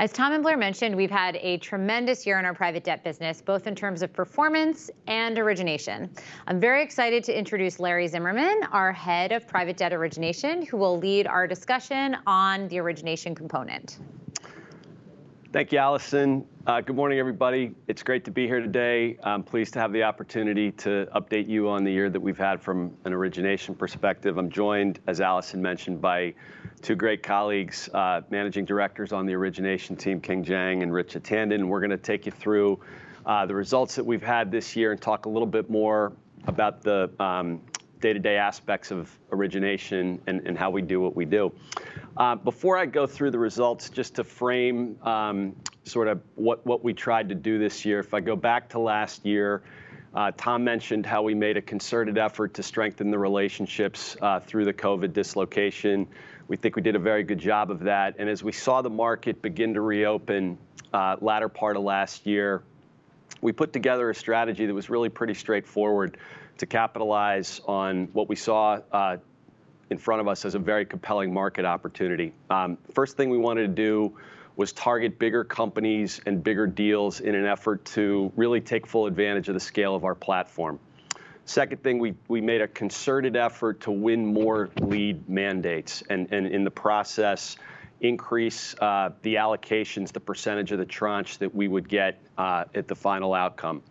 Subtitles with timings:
[0.00, 3.42] As Tom and Blair mentioned, we've had a tremendous year in our private debt business,
[3.42, 6.08] both in terms of performance and origination.
[6.46, 10.96] I'm very excited to introduce Larry Zimmerman, our head of private debt origination, who will
[10.96, 13.98] lead our discussion on the origination component.
[15.52, 16.46] Thank you, Allison.
[16.66, 17.74] Uh, good morning, everybody.
[17.86, 19.18] It's great to be here today.
[19.22, 22.62] I'm pleased to have the opportunity to update you on the year that we've had
[22.62, 24.38] from an origination perspective.
[24.38, 26.32] I'm joined, as Allison mentioned, by
[26.82, 31.66] two great colleagues, uh, managing directors on the origination team, King Jang and Richa Tandon.
[31.66, 32.80] We're going to take you through
[33.26, 36.12] uh, the results that we've had this year and talk a little bit more
[36.46, 37.60] about the um,
[38.00, 41.52] day-to-day aspects of origination and how we do what we do.
[42.16, 45.54] Uh, before I go through the results, just to frame um,
[45.84, 49.26] sort of what we tried to do this year, if I go back to last
[49.26, 49.62] year,
[50.38, 55.12] Tom mentioned how we made a concerted effort to strengthen the relationships through the COVID
[55.12, 56.08] dislocation.
[56.50, 58.16] We think we did a very good job of that.
[58.18, 60.58] And as we saw the market begin to reopen
[60.92, 62.64] uh, latter part of last year,
[63.40, 66.16] we put together a strategy that was really pretty straightforward
[66.58, 69.18] to capitalize on what we saw uh,
[69.90, 72.32] in front of us as a very compelling market opportunity.
[72.50, 74.18] Um, first thing we wanted to do
[74.56, 79.46] was target bigger companies and bigger deals in an effort to really take full advantage
[79.46, 80.80] of the scale of our platform.
[81.50, 86.46] Second thing, we we made a concerted effort to win more lead mandates, and and
[86.46, 87.56] in the process,
[88.00, 93.34] increase the allocations, the percentage of the tranche that we would get at the final
[93.34, 93.82] outcome.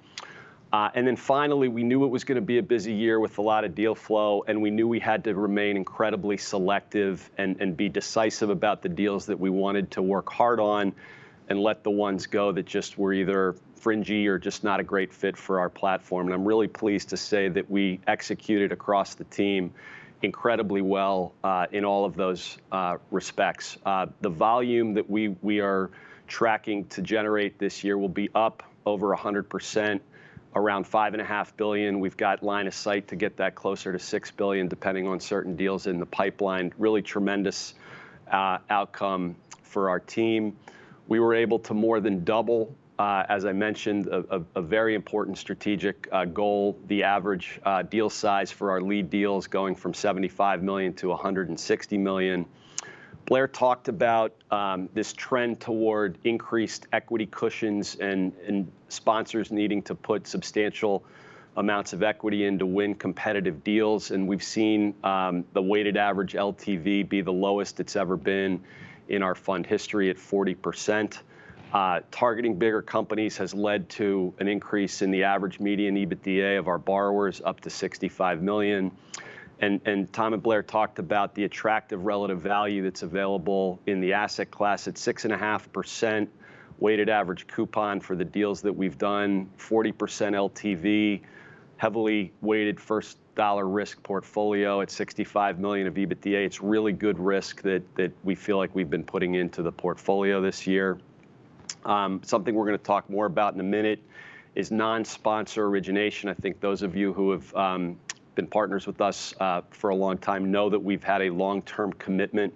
[0.71, 3.39] Uh, and then finally, we knew it was going to be a busy year with
[3.39, 7.59] a lot of deal flow, and we knew we had to remain incredibly selective and,
[7.59, 10.93] and be decisive about the deals that we wanted to work hard on
[11.49, 15.13] and let the ones go that just were either fringy or just not a great
[15.13, 16.27] fit for our platform.
[16.27, 19.73] And I'm really pleased to say that we executed across the team
[20.21, 23.77] incredibly well uh, in all of those uh, respects.
[23.85, 25.89] Uh, the volume that we we are
[26.27, 29.99] tracking to generate this year will be up over 100%,
[30.55, 31.99] around 5.5 billion.
[31.99, 35.55] We've got line of sight to get that closer to 6 billion, depending on certain
[35.55, 36.71] deals in the pipeline.
[36.77, 37.73] Really tremendous
[38.31, 40.55] outcome for our team.
[41.09, 46.07] We were able to more than double, uh, as I mentioned, a very important strategic
[46.11, 50.93] uh, goal, the average uh, deal size for our lead deals going from 75 million
[50.93, 52.45] to 160 million.
[53.25, 60.27] Blair talked about um, this trend toward increased equity cushions and sponsors needing to put
[60.27, 61.03] substantial
[61.57, 64.11] amounts of equity in to win competitive deals.
[64.11, 68.61] And we've seen um, the weighted average LTV be the lowest it's ever been
[69.09, 71.19] in our fund history at 40%.
[71.73, 76.67] Uh, targeting bigger companies has led to an increase in the average median EBITDA of
[76.67, 78.91] our borrowers up to $65 million.
[79.59, 84.87] Tom and Blair talked about the attractive relative value that's available in the asset class
[84.87, 86.27] at 6.5%
[86.79, 91.21] weighted average coupon for the deals that we've done, 40% LTV,
[91.77, 96.45] heavily weighted first dollar risk portfolio at $65 million of EBITDA.
[96.45, 100.41] It's really good risk that that we feel like we've been putting into the portfolio
[100.41, 100.99] this year.
[101.85, 104.03] Um, something we're going to talk more about in a minute
[104.55, 106.27] is non-sponsor origination.
[106.27, 107.97] I think those of you who have um,
[108.35, 111.93] been partners with us uh, for a long time know that we've had a long-term
[111.93, 112.53] commitment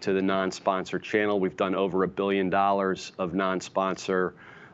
[0.00, 1.40] to the non-sponsor channel.
[1.40, 4.32] We've done over a $1 billion of non-sponsor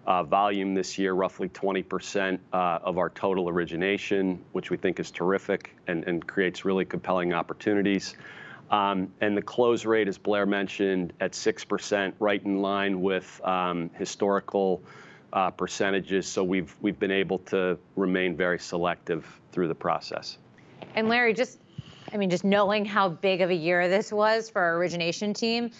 [0.09, 5.11] Uh, volume this year, roughly 20% uh, of our total origination, which we think is
[5.11, 8.17] terrific and creates really compelling opportunities.
[8.71, 13.91] Um and the close rate, as Blair mentioned, at 6%, right in line with um,
[13.99, 14.83] historical
[15.35, 16.27] uh, percentages.
[16.27, 20.39] So we've been able to remain very selective through the process.
[20.95, 21.61] And Larry, just
[22.45, 25.71] knowing how big of a year this was for our origination team,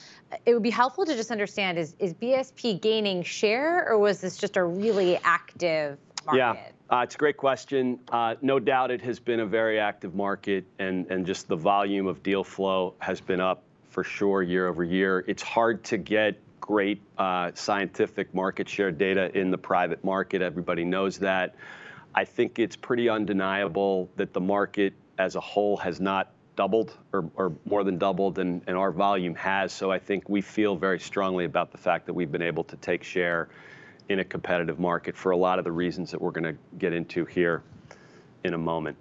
[0.45, 4.37] it would be helpful to just understand, is is BSP gaining share, or was this
[4.37, 6.39] just a really active market?
[6.39, 7.03] Yeah.
[7.03, 8.01] It's a great question.
[8.11, 12.23] Uh, no doubt it has been a very active market, and just the volume of
[12.23, 15.25] deal flow has been up for sure year-over-year.
[15.27, 20.43] It's hard to get great uh, scientific market share data in the private market.
[20.43, 21.55] Everybody knows that.
[22.15, 27.53] I think it's pretty undeniable that the market as a whole has not doubled or
[27.67, 29.73] more than doubled, and our volume has.
[29.73, 32.77] So I think we feel very strongly about the fact that we've been able to
[32.77, 33.49] take share
[34.09, 36.93] in a competitive market for a lot of the reasons that we're going to get
[36.93, 37.63] into here
[38.43, 38.97] in a moment.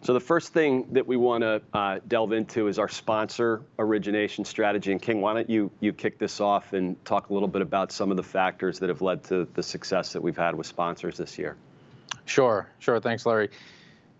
[0.00, 4.44] So the first thing that we want to uh, delve into is our sponsor origination
[4.44, 4.90] strategy.
[4.90, 8.10] And King, why don't you kick this off and talk a little bit about some
[8.10, 11.38] of the factors that have led to the success that we've had with sponsors this
[11.38, 11.56] year?
[12.24, 12.98] Sure, sure.
[12.98, 13.50] Thanks, Larry.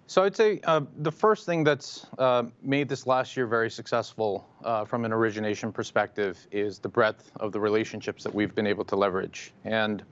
[0.07, 4.47] So I'd say uh, the first thing that's uh, made this last year very successful
[4.65, 8.85] uh, from an origination perspective is the breadth of the relationships that we've been able
[8.87, 9.53] to leverage.
[9.65, 10.03] And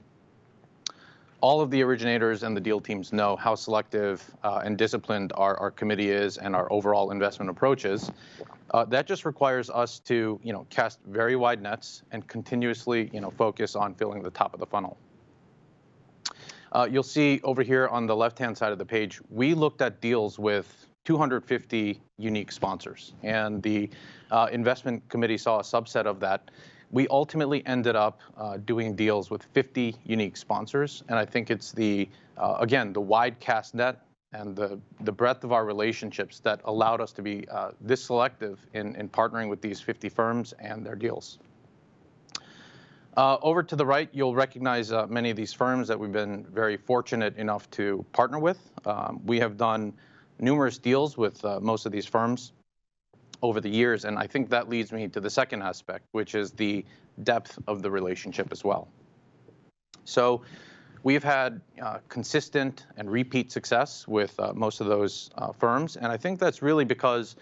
[1.40, 5.56] all of the originators and the deal teams know how selective uh, and disciplined our,
[5.58, 8.10] our committee is and our overall investment approach is.
[8.72, 13.20] Uh, that just requires us to, you know, cast very wide nets and continuously, you
[13.20, 14.96] know, focus on filling the top of the funnel.
[16.72, 20.00] Uh, you'll see over here on the left-hand side of the page, we looked at
[20.00, 23.90] deals with 250 unique sponsors, and the
[24.30, 26.50] uh, investment committee saw a subset of that.
[26.92, 31.72] We ultimately ended up uh, doing deals with 50 unique sponsors, and I think it's
[31.72, 34.00] the, again, the wide cast net
[34.32, 37.46] and the, the breadth of our relationships that allowed us to be
[37.80, 41.38] this selective in, in partnering with these 50 firms and their deals.
[43.16, 46.44] Uh, over to the right, you'll recognize uh, many of these firms that we've been
[46.52, 48.58] very fortunate enough to partner with.
[48.86, 49.92] Um, we have done
[50.38, 52.52] numerous deals with uh, most of these firms
[53.42, 56.52] over the years, and I think that leads me to the second aspect, which is
[56.52, 56.84] the
[57.24, 58.88] depth of the relationship as well.
[60.04, 60.42] So
[61.02, 66.06] we've had uh, consistent and repeat success with uh, most of those uh, firms, and
[66.06, 67.34] I think that's really because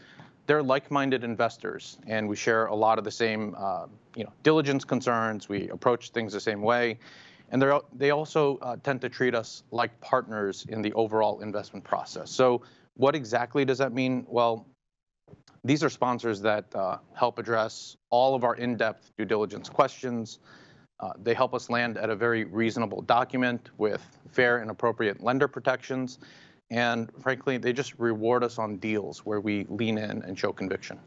[0.49, 3.87] they're like-minded investors, and we share a lot of the same, uh,
[4.17, 5.47] you know, diligence concerns.
[5.47, 6.99] We approach things the same way,
[7.51, 7.63] and
[7.95, 12.31] they also uh, tend to treat us like partners in the overall investment process.
[12.31, 12.63] So,
[12.95, 14.27] what exactly does that mean?
[14.27, 14.67] Well,
[15.65, 20.39] these are sponsors that uh, help address all of our in-depth due diligence questions.
[20.99, 25.47] Uh, they help us land at a very reasonable document with fair and appropriate lender
[25.47, 26.19] protections
[26.71, 30.99] and frankly, they just reward us on deals where we lean in and show conviction.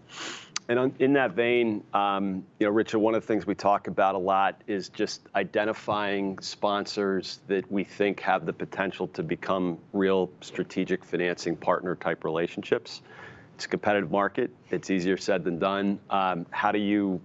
[0.70, 3.88] And on, in that vein, um, you know, Richard, one of the things we talk
[3.88, 9.78] about a lot is just identifying sponsors that we think have the potential to become
[9.92, 13.02] real strategic financing partner type relationships.
[13.56, 14.50] It's a competitive market.
[14.70, 16.00] It's easier said than done.
[16.10, 17.20] Um, how do you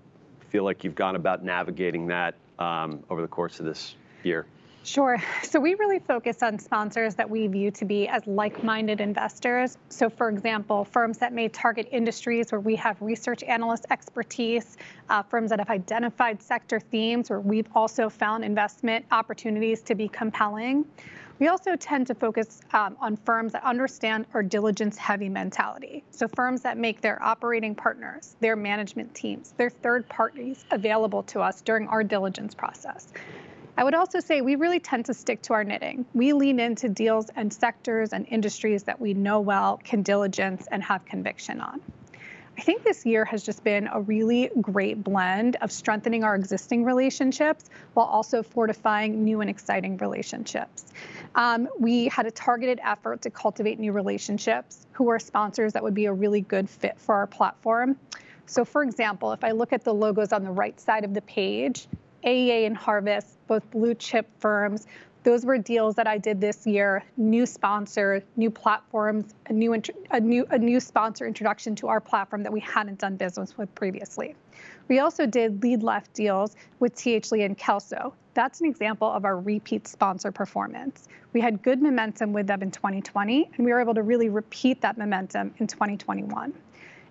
[0.50, 3.94] feel like you've gone about navigating that um, over the course of this
[4.24, 4.46] year?
[4.86, 5.20] Sure.
[5.42, 9.78] So we really focus on sponsors that we view to be as like-minded investors.
[9.88, 14.76] So for example, firms that may target industries where we have research analyst expertise,
[15.10, 20.06] uh, firms that have identified sector themes where we've also found investment opportunities to be
[20.06, 20.84] compelling.
[21.40, 26.04] We also tend to focus um, on firms that understand our diligence heavy mentality.
[26.12, 31.40] So firms that make their operating partners, their management teams, their third parties available to
[31.40, 33.12] us during our diligence process.
[33.78, 36.06] I would also say we really tend to stick to our knitting.
[36.14, 40.82] We lean into deals and sectors and industries that we know well, can diligence, and
[40.82, 41.82] have conviction on.
[42.56, 46.84] I think this year has just been a really great blend of strengthening our existing
[46.84, 50.86] relationships while also fortifying new and exciting relationships.
[51.34, 55.92] Um, we had a targeted effort to cultivate new relationships who are sponsors that would
[55.92, 57.98] be a really good fit for our platform.
[58.46, 61.22] So, for example, if I look at the logos on the right side of the
[61.22, 61.88] page,
[62.24, 64.86] AEA and Harvest, both blue chip firms.
[65.22, 67.02] Those were deals that I did this year.
[67.16, 69.74] New sponsor, new platforms, a new
[70.10, 73.74] a new a new sponsor introduction to our platform that we hadn't done business with
[73.74, 74.36] previously.
[74.88, 78.14] We also did lead left deals with TH Lee and Kelso.
[78.34, 81.08] That's an example of our repeat sponsor performance.
[81.32, 84.80] We had good momentum with them in 2020, and we were able to really repeat
[84.82, 86.52] that momentum in 2021.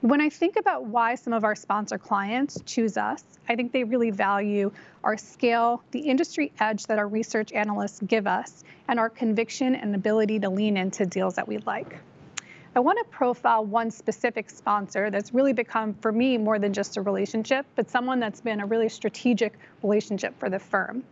[0.01, 3.85] When I think about why some of our sponsor clients choose us, I think they
[3.85, 4.71] really value
[5.03, 9.95] our scale, the industry edge that our research analysts give us, and our conviction and
[9.95, 11.97] ability to lean into deals that we like.
[12.75, 16.97] I want to profile one specific sponsor that's really become, for me, more than just
[16.97, 21.03] a relationship, but someone that's been a really strategic relationship for the firm.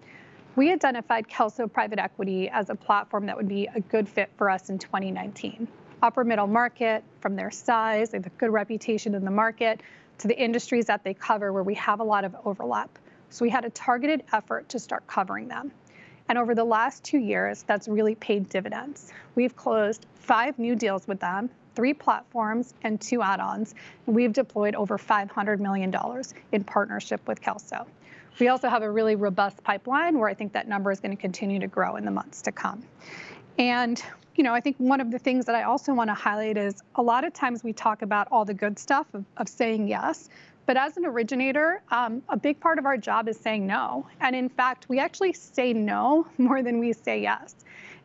[0.58, 4.50] We identified Kelso Private Equity as a platform that would be a good fit for
[4.50, 5.70] us in 2019
[6.04, 8.10] upper middle market from their size.
[8.10, 9.82] They have a good reputation in the market
[10.20, 13.00] to the industries that they cover where we have a lot of overlap.
[13.30, 15.72] So we had a targeted effort to start covering them.
[16.30, 19.12] And over the last two years, that's really paid dividends.
[19.36, 23.74] We've closed five new deals with them, three platforms, and two add ons.
[24.06, 25.94] We've deployed over $500 million
[26.52, 27.88] in partnership with Kelso.
[28.40, 31.22] We also have a really robust pipeline where I think that number is going to
[31.22, 32.84] continue to grow in the months to come.
[33.58, 34.04] And
[34.36, 36.82] you know, I think one of the things that I also want to highlight is
[36.96, 40.30] a lot of times we talk about all the good stuff of, of saying yes,
[40.66, 44.08] but as an originator, um, a big part of our job is saying no.
[44.22, 47.56] And in fact, we actually say no more than we say yes.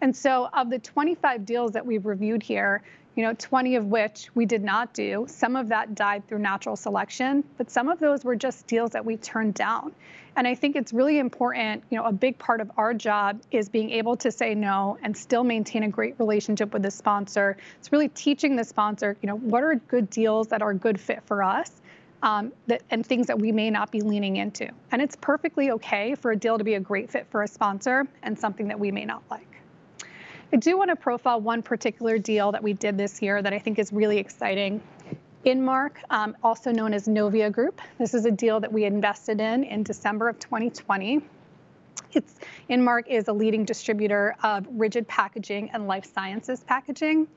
[0.00, 2.82] And so, of the 25 deals that we've reviewed here,
[3.18, 5.26] you know, 20 of which we did not do.
[5.28, 9.04] Some of that died through natural selection, but some of those were just deals that
[9.04, 9.92] we turned down.
[10.36, 13.68] And I think it's really important, you know, a big part of our job is
[13.68, 17.56] being able to say no and still maintain a great relationship with the sponsor.
[17.80, 21.00] It's really teaching the sponsor, you know, what are good deals that are a good
[21.00, 21.72] fit for us
[22.22, 24.70] um, that, and things that we may not be leaning into.
[24.92, 28.06] And it's perfectly okay for a deal to be a great fit for a sponsor
[28.22, 29.57] and something that we may not like.
[30.50, 33.58] I do want to profile one particular deal that we did this year that I
[33.58, 34.80] think is really exciting.
[35.44, 37.82] Inmark, um, also known as Novia Group.
[37.98, 41.20] This is a deal that we invested in in December of 2020.
[42.12, 42.36] It's,
[42.70, 47.28] Inmark is a leading distributor of rigid packaging and life sciences packaging.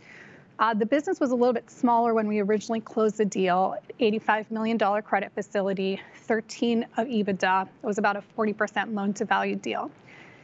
[0.60, 4.50] Uh, the business was a little bit smaller when we originally closed the deal, $85
[4.52, 7.64] million credit facility, 13 of EBITDA.
[7.64, 9.92] It was about a 40% loan to value deal.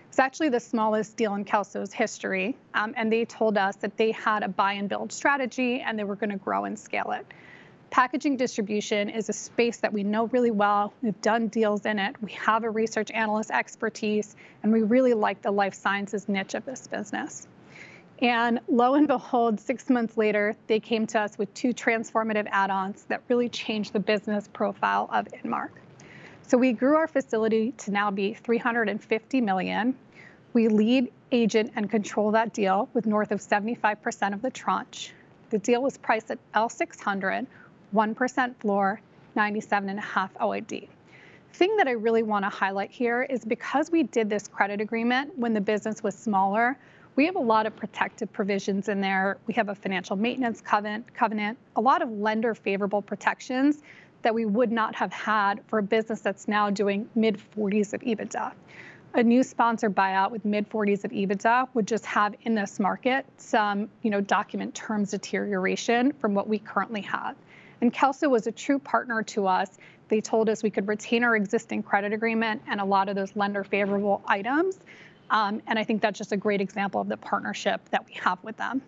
[0.07, 4.11] It's actually the smallest deal in Kelso's history, um, and they told us that they
[4.11, 7.25] had a buy and build strategy and they were going to grow and scale it.
[7.89, 10.93] Packaging distribution is a space that we know really well.
[11.01, 12.21] We've done deals in it.
[12.21, 16.65] We have a research analyst expertise, and we really like the life sciences niche of
[16.65, 17.47] this business.
[18.19, 23.05] And lo and behold, six months later, they came to us with two transformative add-ons
[23.09, 25.69] that really changed the business profile of Inmark.
[26.47, 29.93] So we grew our facility to now be 350 million.
[30.53, 35.11] We lead, agent, and control that deal with north of 75% of the tranche.
[35.49, 37.45] The deal was priced at L600,
[37.93, 39.01] 1% floor,
[39.35, 40.87] 97.5 OID.
[41.51, 45.37] Thing that I really want to highlight here is because we did this credit agreement
[45.37, 46.77] when the business was smaller,
[47.17, 49.37] we have a lot of protective provisions in there.
[49.47, 53.81] We have a financial maintenance covenant, covenant, a lot of lender favorable protections
[54.27, 58.01] that we would not have had for a business that's now doing mid 40s of
[58.01, 58.51] EBITDA.
[59.13, 63.25] A new sponsor buyout with mid 40s of EBITDA would just have in this market
[63.37, 67.37] some, you know, document terms deterioration from what we currently have.
[67.79, 69.77] And Kelso was a true partner to us.
[70.09, 73.33] They told us we could retain our existing credit agreement and a lot of those
[73.37, 74.79] lender favorable items.
[75.29, 78.43] Um, and I think that's just a great example of the partnership that we have
[78.43, 78.81] with them.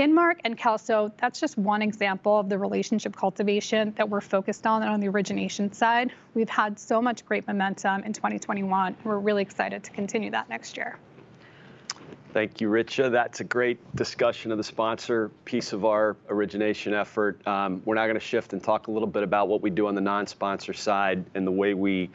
[0.00, 4.82] Inmark and Kelso, that's just one example of the relationship cultivation that we're focused on
[4.82, 6.10] on the origination side.
[6.34, 8.96] We've had so much great momentum in 2021.
[9.04, 10.98] We're really excited to continue that next year.
[12.32, 13.10] Thank you, Richa.
[13.10, 17.46] That's a great discussion of the sponsor piece of our origination effort.
[17.46, 19.86] Um, we're now going to shift and talk a little bit about what we do
[19.86, 22.08] on the non-sponsor side and the way we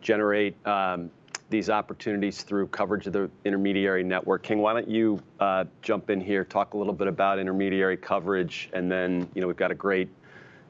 [0.00, 1.10] generate um,
[1.52, 4.42] these opportunities through coverage of the intermediary network.
[4.42, 8.70] King, why don't you uh, jump in here, talk a little bit about intermediary coverage,
[8.72, 10.08] and then you know we've got a great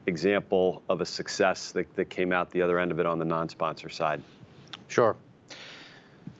[0.05, 3.25] example of a success that, that came out the other end of it on the
[3.25, 4.21] non-sponsor side.
[4.89, 5.15] Sure.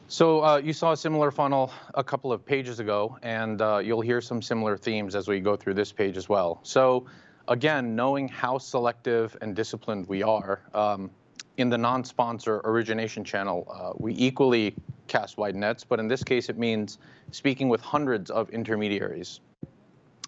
[0.09, 4.01] So uh, you saw a similar funnel a couple of pages ago, and uh, you'll
[4.01, 6.59] hear some similar themes as we go through this page as well.
[6.63, 7.05] So
[7.47, 11.09] again, knowing how selective and disciplined we are, um,
[11.57, 14.73] in the non-sponsor origination channel, uh, we equally
[15.07, 16.97] cast wide nets, but in this case, it means
[17.31, 19.39] speaking with hundreds of intermediaries.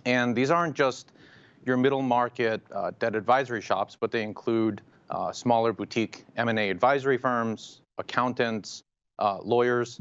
[0.05, 1.11] And these aren't just
[1.65, 7.17] your middle market uh, debt advisory shops, but they include uh, smaller boutique M&A advisory
[7.17, 8.83] firms, accountants,
[9.19, 9.99] uh, lawyers.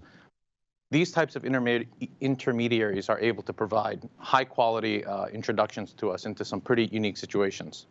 [0.90, 1.87] These types of intermedi
[2.21, 7.16] intermediaries are able to provide high quality uh, introductions to us into some pretty unique
[7.16, 7.87] situations.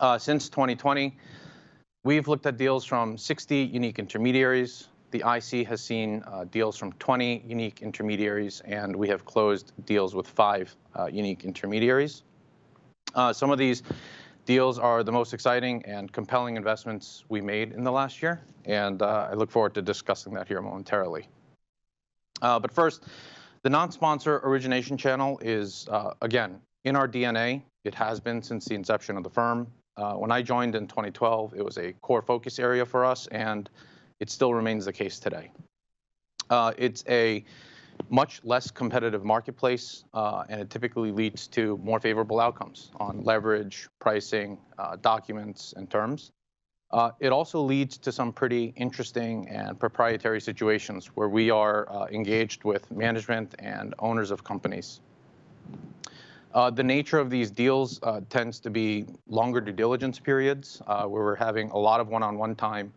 [0.00, 1.16] Uh, since 2020,
[2.08, 4.88] we've looked at deals from 60 unique intermediaries.
[5.10, 10.14] The IC has seen uh, deals from 20 unique intermediaries, and we have closed deals
[10.14, 12.22] with five uh, unique intermediaries.
[13.14, 13.82] Uh, some of these
[14.46, 19.02] deals are the most exciting and compelling investments we made in the last year, and
[19.02, 21.28] uh, I look forward to discussing that here momentarily.
[22.40, 23.04] Uh, but first,
[23.64, 27.60] the non-sponsor origination channel is, uh, again, in our DNA.
[27.84, 29.66] It has been since the inception of the firm.
[29.98, 33.68] Uh, when I joined in 2012, it was a core focus area for us, and
[34.20, 35.50] it still remains the case today.
[36.50, 37.44] Uh, it's a
[38.08, 43.88] much less competitive marketplace, uh, and it typically leads to more favorable outcomes on leverage,
[43.98, 46.30] pricing, uh, documents, and terms.
[46.92, 52.06] Uh, it also leads to some pretty interesting and proprietary situations where we are uh,
[52.06, 55.00] engaged with management and owners of companies.
[56.54, 61.04] Uh, the nature of these deals uh, tends to be longer due diligence periods uh,
[61.04, 62.92] where we're having a lot of one-on-one time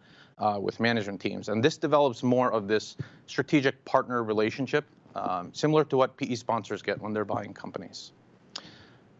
[0.59, 1.49] with management teams.
[1.49, 6.81] And this develops more of this strategic partner relationship, um, similar to what PE sponsors
[6.81, 8.11] get when they're buying companies.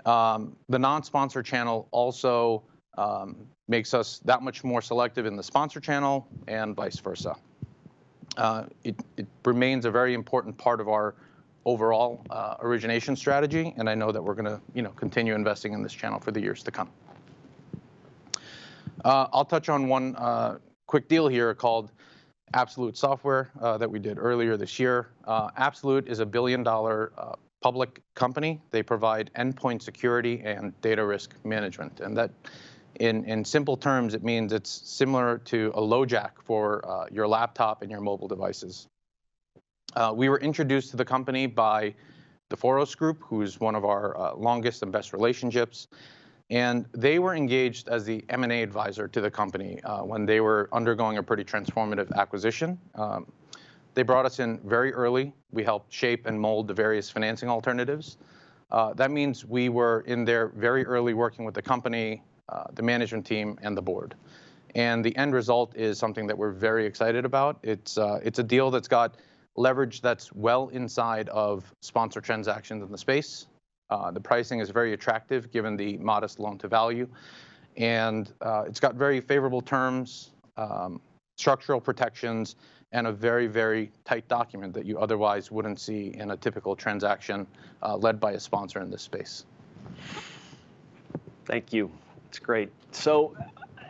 [0.05, 2.63] Um, the non-sponsor channel also
[2.97, 3.35] um,
[3.67, 7.35] makes us that much more selective in the sponsor channel and vice versa.
[8.37, 11.15] Uh, it, it, remains a very important part of our
[11.65, 15.73] overall uh, origination strategy, and I know that we're going to you know continue investing
[15.73, 16.89] in this channel for the years to come.
[19.03, 21.91] Uh, I'll touch on one uh, quick deal here called
[22.53, 25.09] Absolute Software that we did earlier this year.
[25.27, 27.13] Absolute is a billion-dollar
[27.61, 28.61] public company.
[28.71, 32.01] They provide endpoint security and data risk management.
[32.01, 32.31] And that
[32.99, 38.01] in simple terms, it means it's similar to a LoJack for your laptop and your
[38.01, 38.87] mobile devices.
[39.95, 41.93] Uh, we were introduced to the company by
[42.49, 45.87] the Foros Group, who's one of our uh, longest and best relationships.
[46.49, 50.69] And they were engaged as the M&A advisor to the company uh, when they were
[50.73, 52.77] undergoing a pretty transformative acquisition.
[52.95, 53.31] Um,
[53.93, 55.33] they brought us in very early.
[55.51, 58.17] We helped shape and mold the various financing alternatives.
[58.95, 62.23] That means we were in there very early working with the company,
[62.73, 64.15] the management team, and the board.
[64.75, 67.59] And the end result is something that we're very excited about.
[67.63, 69.15] It's a deal that's got
[69.55, 73.47] leverage that's well inside of sponsor transactions in the space.
[73.89, 77.07] Uh, the pricing is very attractive given the modest loan-to-value.
[77.77, 81.01] And uh, it's got very favorable terms, um,
[81.37, 82.55] structural protections,
[82.93, 87.47] and a very, very tight document that you otherwise wouldn't see in a typical transaction
[87.83, 89.45] uh, led by a sponsor in this space.
[91.45, 91.89] Thank you.
[92.25, 92.69] That's great.
[92.91, 93.35] So,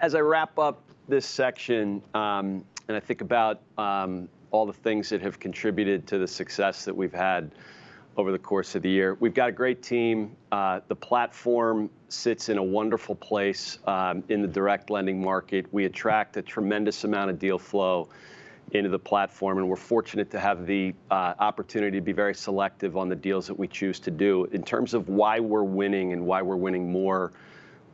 [0.01, 5.10] as I wrap up this section um, and I think about um, all the things
[5.10, 7.51] that have contributed to the success that we've had
[8.17, 10.36] over the course of the year, we've got a great team.
[10.51, 15.65] Uh, the platform sits in a wonderful place um, in the direct lending market.
[15.72, 18.10] We attract a tremendous amount of deal flow
[18.74, 22.98] into the platform, and we're fortunate to have the uh, opportunity to be very selective
[22.98, 24.46] on the deals that we choose to do.
[24.51, 27.31] In terms of why we're winning and why we're winning more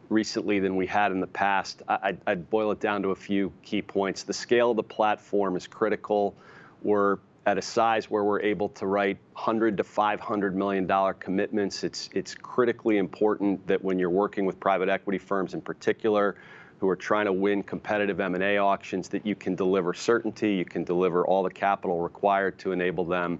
[0.09, 3.81] recently than we had in the past, I'd boil it down to a few key
[3.81, 4.23] points.
[4.23, 6.35] The scale of the platform is critical.
[6.81, 11.83] We're at a size where we're able to write $100 million-$500 million commitments.
[11.83, 16.35] It's It's critically important that when you're working with private equity firms in particular
[16.79, 20.83] who are trying to win competitive M&A auctions, that you can deliver certainty, you can
[20.83, 23.39] deliver all the capital required to enable them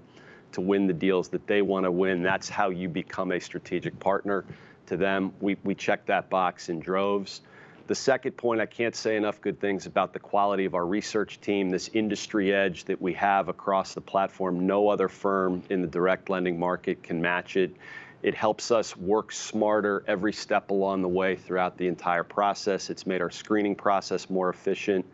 [0.52, 2.22] to win the deals that they want to win.
[2.22, 4.44] That's how you become a strategic partner
[4.88, 5.32] to them.
[5.40, 7.40] We check that box in droves.
[7.86, 11.40] The second point, I can't say enough good things about the quality of our research
[11.40, 14.66] team, this industry edge that we have across the platform.
[14.66, 17.74] No other firm in the direct lending market can match it.
[18.22, 22.90] It helps us work smarter every step along the way throughout the entire process.
[22.90, 25.06] It's made our screening process more efficient.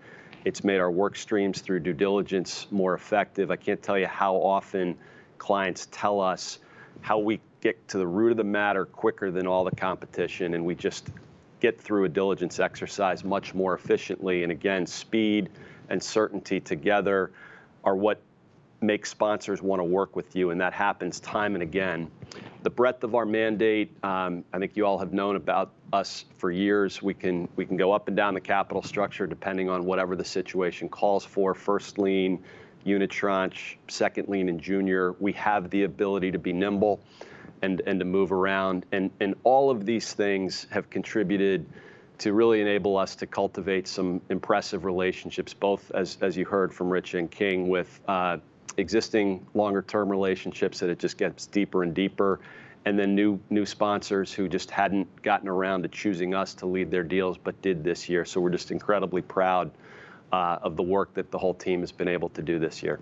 [0.44, 3.53] It's made our work streams through due diligence more effective.
[3.53, 4.99] I can't tell you how often
[5.38, 6.59] clients tell us
[7.03, 10.64] how we get to the root of the matter quicker than all the competition, and
[10.64, 11.09] we just
[11.61, 14.42] get through a diligence exercise much more efficiently.
[14.42, 15.48] And again, speed
[15.88, 17.33] and certainty together
[17.83, 18.20] are what
[18.83, 22.11] make sponsors want to work with you, and that happens time and again.
[22.64, 26.50] The breadth of our mandate, um, I think you all have known about us for
[26.50, 27.00] years.
[27.03, 27.48] We can
[27.79, 31.55] go up and down the capital structure depending on whatever the situation calls for.
[31.55, 32.44] First lien,
[32.85, 35.12] unitranche, second lien, and junior.
[35.18, 37.00] We have the ability to be nimble
[37.64, 38.87] and and to move around.
[38.92, 41.66] And, and all of these things have contributed
[42.18, 46.88] to really enable us to cultivate some impressive relationships, both as as you heard from
[46.90, 48.37] Rich and King, with uh,
[48.77, 52.40] existing longer-term relationships that it just gets deeper and deeper,
[52.85, 53.14] and then
[53.50, 57.61] new sponsors who just hadn't gotten around to choosing us to lead their deals but
[57.62, 58.24] did this year.
[58.24, 59.70] So we're just incredibly proud
[60.33, 62.98] uh, of the work that the whole team has been able to do this year.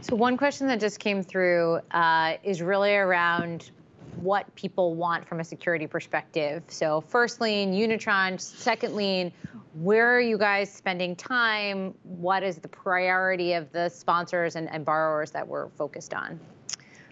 [0.00, 3.70] So one question that just came through uh, is really around
[4.16, 6.62] what people want from a security perspective.
[6.68, 9.32] So First lien, unitranche, second lien,
[9.74, 11.94] where are you guys spending time?
[12.04, 16.38] What is the priority of the sponsors and borrowers that we're focused on?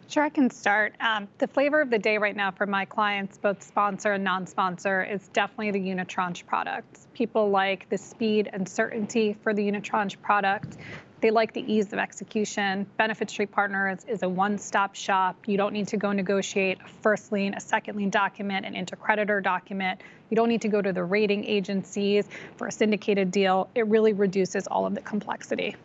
[0.09, 0.95] Sure, I can start.
[1.01, 5.03] Um, the flavor of the day right now for my clients, both sponsor and non-sponsor,
[5.05, 7.09] is definitely the unitranche products.
[7.15, 10.77] People like the speed and certainty for the unitranche product.
[11.23, 12.85] They like the ease of execution.
[12.97, 15.37] Benefit Street Partners is a one-stop shop.
[15.47, 19.41] You don't need to go negotiate a first lien, a second lien document, an intercreditor
[19.41, 20.01] document.
[20.31, 23.71] You don't need to go to the rating agencies for a syndicated deal.
[23.77, 25.77] It really reduces all of the complexity.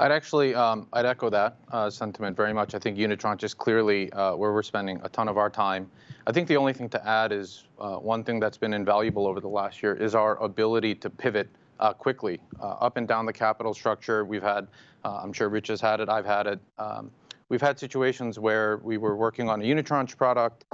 [0.00, 2.74] I'd actually, um, I'd echo that uh, sentiment very much.
[2.74, 5.90] I think unitranche is clearly uh, where we're spending a ton of our time.
[6.26, 9.38] I think the only thing to add is uh, one thing that's been invaluable over
[9.38, 11.50] the last year is our ability to pivot
[11.82, 14.24] Uh, quickly uh, up and down the capital structure.
[14.24, 14.68] We've had,
[15.04, 16.60] uh, I'm sure Rich has had it, I've had it.
[16.78, 17.10] Um,
[17.48, 20.64] we've had situations where we were working on a unitranche product.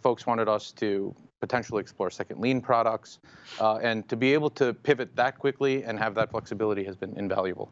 [0.00, 3.18] Folks wanted us to potentially explore second lien products.
[3.60, 7.68] And to be able to pivot that quickly and have that flexibility has been invaluable.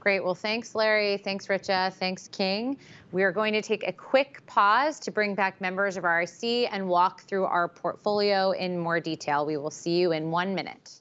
[0.00, 0.24] Great.
[0.24, 1.18] Well, thanks, Larry.
[1.18, 1.92] Thanks, Richa.
[1.92, 2.78] Thanks, King.
[3.12, 6.88] We are going to take a quick pause to bring back members of RIC and
[6.88, 9.44] walk through our portfolio in more detail.
[9.44, 11.00] We will see you in one minute.